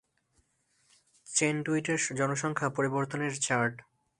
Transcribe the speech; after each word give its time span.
চেনডুইটের 1.27 1.99
জনসংখ্যা 2.15 2.69
পরিবর্তনের 2.69 3.33
চার্ট 3.41 3.75